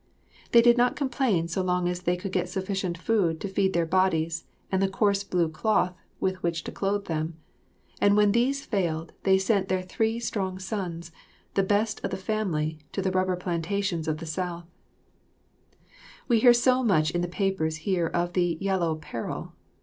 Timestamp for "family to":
12.17-13.01